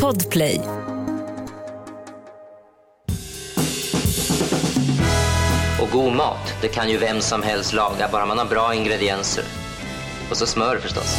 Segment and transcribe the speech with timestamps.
[0.00, 0.60] Podplay.
[5.80, 9.44] Och god mat, det kan ju vem som helst laga, bara man har bra ingredienser.
[10.30, 11.16] Och så smör förstås.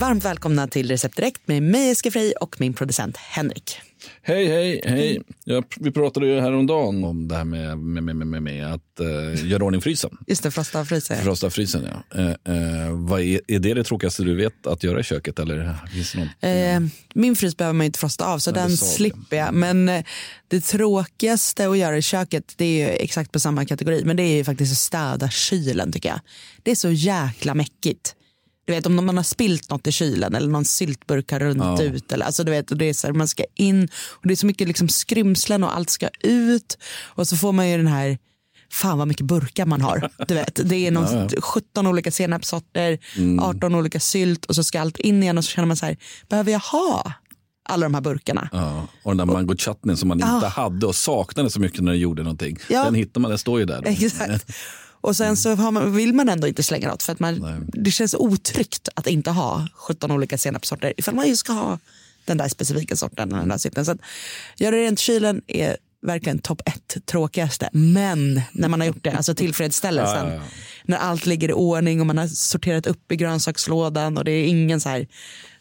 [0.00, 3.89] Varmt välkomna till Recept Direkt med mig Eske Frey och min producent Henrik.
[4.22, 5.22] Hej, hej, hej.
[5.44, 9.50] Ja, vi pratade ju häromdagen om det här med, med, med, med, med att uh,
[9.50, 10.10] göra ordning frysen.
[10.26, 11.22] Just det, frosta frysen.
[11.22, 12.20] Frosta frysen, ja.
[12.20, 15.38] Uh, uh, vad är, är det det tråkigaste du vet att göra i köket?
[15.38, 19.54] Eller finns det min frys behöver man inte frosta av, så Nej, den slipper jag.
[19.54, 19.86] Men
[20.48, 24.04] det tråkigaste att göra i köket, det är exakt på samma kategori.
[24.04, 26.20] Men det är faktiskt att städa kylen tycker jag.
[26.62, 28.14] Det är så jäkla mäckigt.
[28.70, 31.82] Du vet om man har spilt något i kylen eller någon syltburk har runnit ja.
[31.82, 32.12] ut.
[32.12, 34.36] Eller, alltså, du vet, och det är så här, man ska in och det är
[34.36, 36.78] så mycket liksom skrymslen och allt ska ut.
[37.02, 38.18] Och så får man ju den här
[38.72, 40.10] fan vad mycket burkar man har.
[40.28, 41.40] Du vet, det är någon, ja, ja.
[41.40, 43.40] 17 olika senapssorter, mm.
[43.40, 45.96] 18 olika sylt och så ska allt in igen och så känner man så här,
[46.28, 47.12] behöver jag ha
[47.68, 48.48] alla de här burkarna?
[48.52, 51.92] Ja, och den där mango chutney som man inte hade och saknade så mycket när
[51.92, 52.58] du gjorde någonting.
[52.68, 52.84] Ja.
[52.84, 53.82] Den hittar man, den står ju där.
[53.84, 54.52] Exakt.
[55.00, 58.14] Och sen så man, vill man ändå inte slänga något för att man, det känns
[58.14, 61.78] otryggt att inte ha 17 olika senapssorter ifall man just ska ha
[62.24, 63.28] den där specifika sorten.
[63.28, 63.84] Den där sorten.
[63.84, 63.98] Så att
[64.56, 67.68] göra rent kylen är verkligen topp ett tråkigaste.
[67.72, 70.26] Men när man har gjort det, alltså tillfredsställelsen.
[70.26, 70.42] Ja, ja, ja.
[70.84, 74.46] När allt ligger i ordning och man har sorterat upp i grönsakslådan och det är
[74.46, 75.06] ingen så här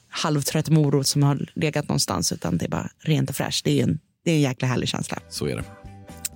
[0.09, 3.65] halvtrött morot som har legat någonstans utan det är bara rent och fräscht.
[3.65, 5.19] Det är en, det är en jäkla härlig känsla.
[5.29, 5.63] Så är det.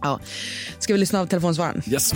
[0.01, 0.19] Ja.
[0.79, 1.81] Ska vi lyssna av telefonsvararen?
[1.88, 2.13] Yes.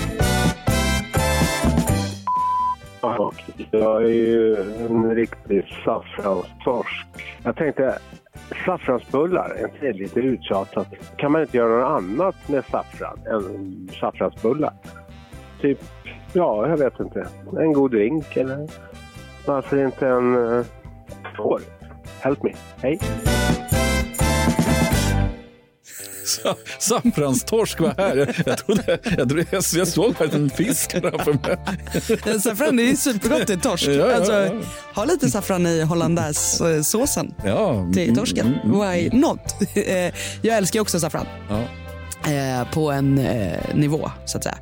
[3.72, 7.08] Jag är ju en riktig saffranstorsk.
[7.44, 8.00] Jag tänkte,
[8.66, 10.88] saffransbullar, är lite uttjatat.
[11.18, 14.74] Kan man inte göra något annat med saffran än saffransbullar?
[15.62, 15.80] Typ,
[16.34, 17.28] ja, jag vet inte.
[17.60, 18.68] En god drink eller
[19.46, 20.66] varför inte en eh,
[21.38, 21.62] får?
[22.22, 22.54] Help me.
[22.82, 23.00] Hej!
[26.80, 28.44] Saffranstorsk var här.
[28.46, 32.40] Jag, trodde, jag, trodde, jag, jag såg en fisk framför mig.
[32.42, 33.88] Saffran är ju supergott till torsk.
[33.88, 34.52] Ja, ja, alltså, ja.
[34.96, 38.48] Ha lite saffran i hollandaisesåsen ja, till torsken.
[38.48, 39.20] Mm, mm, Why mm.
[39.20, 39.40] not?
[39.88, 41.26] Eh, jag älskar också saffran.
[42.28, 44.58] Eh, på en eh, nivå, så att säga.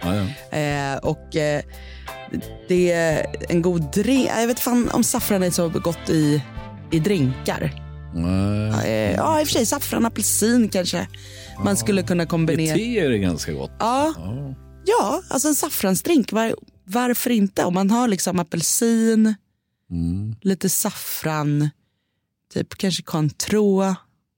[0.51, 1.61] Eh, och eh,
[2.67, 4.29] det är en god drink.
[4.37, 6.41] Jag vet fan om saffran är så gott i,
[6.91, 7.71] i drinkar.
[8.13, 8.71] Nej.
[9.11, 11.07] Ja, i och för sig saffran, apelsin kanske
[11.63, 12.75] man skulle kunna kombinera.
[12.75, 13.71] I te är det ganska gott.
[13.79, 14.55] Ja, ja.
[14.85, 16.31] ja alltså en saffransdrink.
[16.31, 17.63] Var, varför inte?
[17.63, 19.35] Om man har liksom apelsin,
[19.91, 20.35] mm.
[20.41, 21.69] lite saffran,
[22.53, 23.95] typ kanske Cointreau.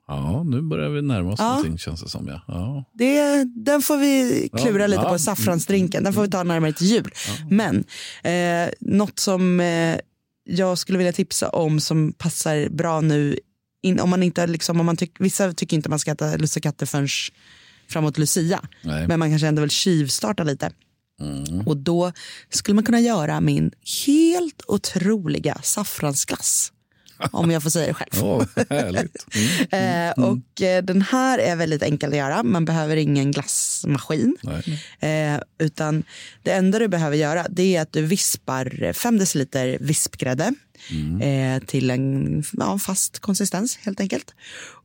[0.07, 1.49] Ja, nu börjar vi närma oss ja.
[1.49, 2.27] någonting känns det som.
[2.27, 2.41] Ja.
[2.47, 2.83] ja.
[2.93, 5.09] Det, den får vi klura ja, lite ja.
[5.09, 6.03] på, saffransdrinken.
[6.03, 7.11] Den får vi ta närmare till jul.
[7.49, 7.83] Men
[8.23, 9.99] eh, något som eh,
[10.43, 13.37] jag skulle vilja tipsa om som passar bra nu
[13.81, 16.85] in, om man inte liksom, om man tyck, vissa tycker inte man ska äta lussekatter
[16.85, 17.07] förrän
[17.89, 18.61] framåt Lucia.
[18.81, 19.07] Nej.
[19.07, 20.71] Men man kanske ändå vill tjuvstarta lite.
[21.21, 21.67] Mm.
[21.67, 22.11] Och då
[22.49, 23.71] skulle man kunna göra min
[24.05, 26.71] helt otroliga saffransglass.
[27.31, 28.23] om jag får säga det själv.
[28.23, 29.25] Oh, härligt.
[29.37, 29.49] Mm.
[29.71, 30.09] Mm.
[30.09, 32.43] eh, och eh, den här är väldigt enkel att göra.
[32.43, 34.37] Man behöver ingen glassmaskin.
[34.99, 36.03] Eh, utan
[36.43, 40.53] det enda du behöver göra det är att du vispar 5 deciliter vispgrädde
[40.91, 41.21] mm.
[41.21, 44.33] eh, till en ja, fast konsistens helt enkelt.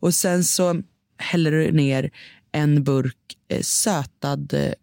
[0.01, 0.83] Och sen så
[1.19, 2.11] häller du ner
[2.53, 3.17] en burk
[3.61, 4.75] sötad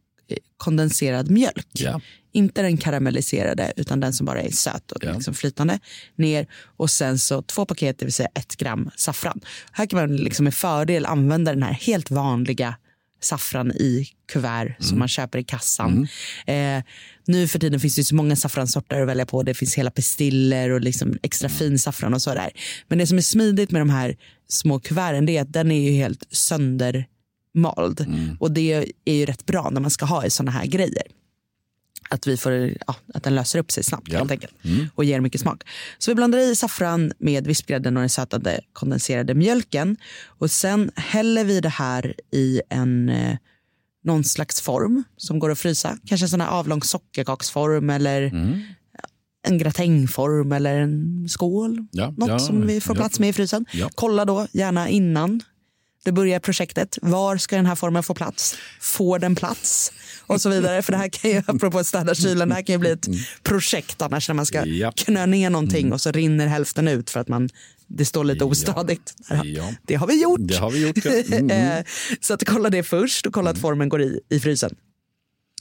[0.57, 1.67] kondenserad mjölk.
[1.71, 2.01] Ja.
[2.31, 5.13] Inte den karamelliserade utan den som bara är söt och ja.
[5.13, 5.79] liksom flytande.
[6.15, 6.47] Ner
[6.77, 9.41] och sen så två paket, det vill säga ett gram saffran.
[9.71, 12.75] Här kan man liksom med fördel använda den här helt vanliga
[13.21, 14.75] saffran i kuvert mm.
[14.79, 16.07] som man köper i kassan.
[16.47, 16.77] Mm.
[16.77, 16.83] Eh,
[17.25, 19.43] nu för tiden finns det så många saffransorter att välja på.
[19.43, 21.57] Det finns hela pistiller och liksom extra mm.
[21.59, 22.51] fin saffran och så där.
[22.87, 25.91] Men det som är smidigt med de här små kuverten är att den är ju
[25.91, 26.23] helt
[27.53, 28.01] söndermald.
[28.01, 28.37] Mm.
[28.39, 31.03] Och det är ju rätt bra när man ska ha i såna här grejer
[32.09, 32.53] att, vi får,
[32.87, 34.17] ja, att den löser upp sig snabbt ja.
[34.17, 34.87] helt enkelt mm.
[34.95, 35.63] och ger mycket smak.
[35.97, 41.43] Så vi blandar i saffran med vispgrädden och den sötade kondenserade mjölken och sen häller
[41.43, 43.37] vi det här i en eh,
[44.03, 45.97] någon slags form som går att frysa.
[46.05, 48.61] Kanske en sån här avlång sockerkaksform eller mm.
[49.47, 51.87] en gratängform eller en skål.
[51.91, 53.65] Ja, Något ja, som vi får plats med i frysen.
[53.95, 55.41] Kolla då gärna innan
[56.03, 56.97] det börjar projektet.
[57.01, 58.55] Var ska den här formen få plats?
[58.79, 59.91] Får den plats?
[60.27, 60.81] Och så vidare.
[60.81, 63.07] För det här kan ju, apropå städa kylen, det här kan ju bli ett
[63.43, 64.91] projekt annars när man ska ja.
[64.95, 65.93] knö ner någonting mm.
[65.93, 67.49] och så rinner hälften ut för att man
[67.91, 69.13] det står lite ostadigt.
[69.29, 69.73] Ja.
[69.83, 70.39] Det har vi gjort.
[70.43, 71.11] Det har vi gjort ja.
[71.37, 71.83] mm.
[72.21, 74.75] Så att kolla det först och kolla att formen går i, i frysen.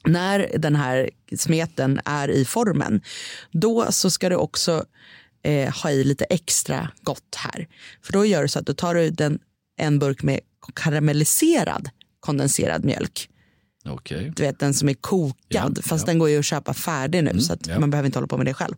[0.04, 3.00] När den här smeten är i formen,
[3.52, 4.84] då så ska du också
[5.42, 7.68] eh, ha i lite extra gott här.
[8.02, 9.16] För då gör du så att du tar ut
[9.78, 10.40] en, burk med
[10.74, 11.90] karamelliserad
[12.20, 13.28] kondenserad mjölk.
[13.84, 14.30] Okay.
[14.36, 16.06] Du vet den som är kokad, ja, fast ja.
[16.06, 17.80] den går ju att köpa färdig nu mm, så ja.
[17.80, 18.74] man behöver inte hålla på med det själv.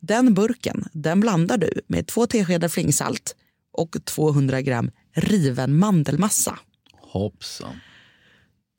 [0.00, 3.36] Den burken, den blandar du med två teskedar flingsalt
[3.72, 6.58] och 200 gram riven mandelmassa.
[7.00, 7.80] Hoppsan.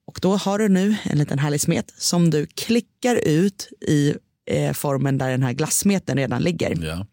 [0.08, 4.16] Och då har du nu en liten härlig smet som du klickar ut i
[4.46, 7.06] eh, formen där den här glassmeten redan ligger.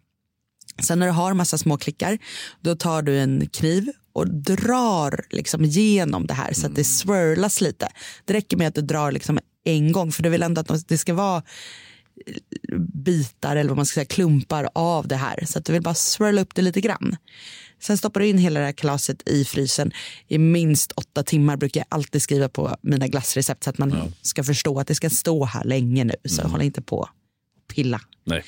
[0.82, 2.18] Sen när du har massa små klickar,
[2.60, 6.84] då tar du en kniv och drar liksom genom det här så att det mm.
[6.84, 7.88] swirlas lite.
[8.24, 10.98] Det räcker med att du drar liksom en gång för du vill ändå att det
[10.98, 11.42] ska vara
[13.04, 15.44] bitar eller vad man ska säga, klumpar av det här.
[15.46, 17.16] Så att du vill bara swirla upp det lite grann.
[17.80, 19.92] Sen stoppar du in hela det här kalaset i frysen
[20.28, 24.08] i minst åtta timmar brukar jag alltid skriva på mina glassrecept så att man ja.
[24.22, 26.14] ska förstå att det ska stå här länge nu.
[26.24, 26.52] Så mm.
[26.52, 27.08] håll inte på
[27.68, 28.00] pilla.
[28.24, 28.44] Nej.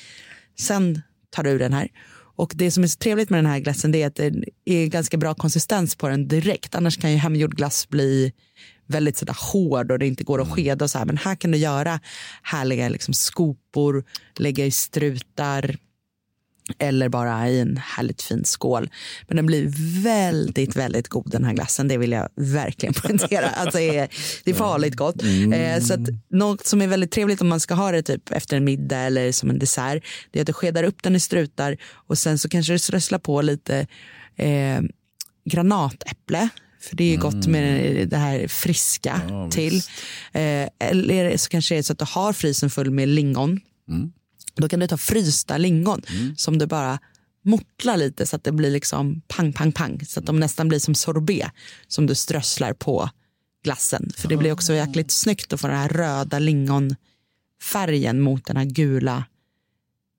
[0.59, 1.89] Sen tar du den här.
[2.35, 4.33] Och det som är så trevligt med den här glassen det är att det
[4.65, 6.75] är ganska bra konsistens på den direkt.
[6.75, 8.33] Annars kan ju hemgjord glass bli
[8.87, 10.55] väldigt sådär hård och det inte går att mm.
[10.55, 10.85] skeda.
[10.85, 11.05] Och så här.
[11.05, 11.99] Men här kan du göra
[12.41, 14.03] härliga liksom, skopor,
[14.37, 15.77] lägga i strutar
[16.79, 18.89] eller bara i en härligt fin skål.
[19.27, 19.65] Men den blir
[20.03, 21.87] väldigt, väldigt god den här glassen.
[21.87, 23.49] Det vill jag verkligen poängtera.
[23.49, 24.09] Alltså, det, är,
[24.43, 25.21] det är farligt gott.
[25.21, 25.53] Mm.
[25.53, 28.57] Eh, så att, något som är väldigt trevligt om man ska ha det typ efter
[28.57, 30.03] en middag eller som en dessert.
[30.31, 33.19] Det är att du skedar upp den i strutar och sen så kanske du strösslar
[33.19, 33.87] på lite
[34.37, 34.81] eh,
[35.45, 36.49] granatäpple
[36.89, 38.09] för det är gott med mm.
[38.09, 39.75] det här friska ja, till.
[40.31, 43.59] Eh, eller så kanske det är så att du har frysen full med lingon.
[43.89, 44.11] Mm.
[44.55, 46.35] Då kan du ta frysta lingon mm.
[46.37, 46.99] som du bara
[47.43, 50.05] mortlar lite så att det blir liksom pang, pang, pang.
[50.05, 51.51] Så att de nästan blir som sorbet
[51.87, 53.09] som du strösslar på
[53.63, 54.11] glassen.
[54.17, 58.65] För det blir också jäkligt snyggt att få den här röda lingonfärgen mot den här
[58.65, 59.25] gula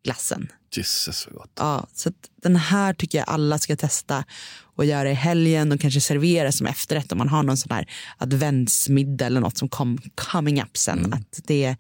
[0.05, 0.49] glassen.
[0.77, 1.53] Jesus vad gott.
[1.57, 4.25] Ja, så den här tycker jag alla ska testa
[4.61, 7.91] och göra i helgen och kanske servera som efterrätt om man har någon sån här
[8.19, 10.99] adventsmiddag eller något som kom coming up sen.
[10.99, 11.13] Mm.
[11.13, 11.77] Att det är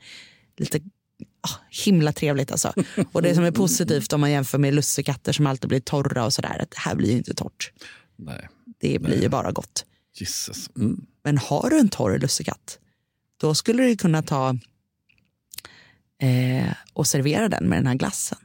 [0.57, 0.81] lite
[1.21, 2.73] oh, himla trevligt alltså.
[3.13, 6.33] Och det som är positivt om man jämför med lussekatter som alltid blir torra och
[6.33, 7.73] sådär, att det här blir ju inte torrt.
[8.17, 8.49] Nej.
[8.81, 9.23] Det blir Nej.
[9.23, 9.85] ju bara gott.
[10.15, 10.71] Jesus.
[10.77, 11.07] Mm.
[11.23, 12.79] Men har du en torr lussekatt,
[13.41, 14.59] då skulle du kunna ta
[16.23, 18.39] eh, och servera den med den här glassen.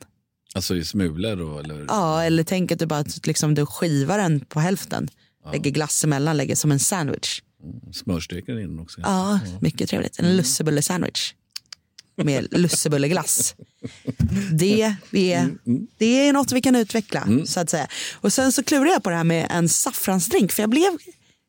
[0.55, 1.59] Alltså i smulor då?
[1.59, 1.85] Eller?
[1.87, 5.09] Ja, eller tänk att du bara liksom, du skivar den på hälften.
[5.43, 5.51] Ja.
[5.51, 7.41] Lägger glass emellan, lägger som en sandwich.
[7.63, 9.01] Mm, smörsteker in också.
[9.01, 10.19] Ja, mycket trevligt.
[10.19, 10.37] En mm.
[12.23, 13.55] Med lussebulleglass.
[14.51, 15.57] Det, är,
[15.97, 17.21] det är något vi kan utveckla.
[17.21, 17.45] Mm.
[17.45, 17.87] så att säga.
[18.13, 20.97] Och Sen så klurar jag på det här med en saffransdrink för jag blev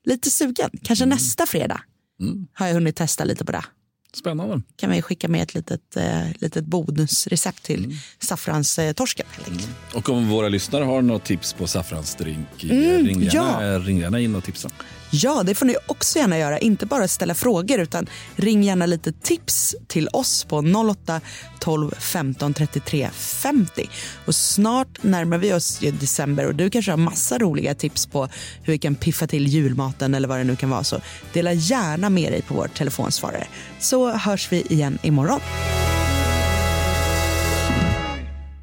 [0.04, 0.70] lite sugen.
[0.82, 1.14] Kanske mm.
[1.14, 1.80] nästa fredag
[2.20, 2.46] mm.
[2.52, 3.64] har jag hunnit testa lite på det.
[4.12, 4.62] Spännande.
[4.76, 7.96] kan vi skicka med ett litet, eh, litet bonusrecept till mm.
[8.18, 9.26] saffranstorsken.
[9.46, 9.58] Mm.
[9.94, 13.78] Och om våra lyssnare har något tips på saffransdrink, mm, ring, gärna, ja.
[13.78, 14.70] ring gärna in och tipsa.
[15.10, 16.58] Ja, det får ni också gärna göra.
[16.58, 20.56] Inte bara ställa frågor utan ring gärna lite tips till oss på
[20.90, 21.20] 08
[21.60, 23.90] 12 15 33 50.
[24.26, 28.28] Och snart närmar vi oss december och du kanske har massa roliga tips på
[28.62, 30.84] hur vi kan piffa till julmaten eller vad det nu kan vara.
[30.84, 31.00] Så
[31.32, 33.46] dela gärna med dig på vår telefonsvarare.
[33.78, 35.40] Så hörs vi igen imorgon.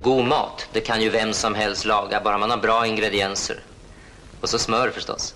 [0.02, 3.60] God mat, det kan ju vem som helst laga, bara man har bra ingredienser.
[4.42, 5.36] Och så smör förstås.